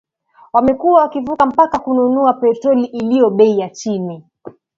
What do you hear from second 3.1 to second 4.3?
bei ya chini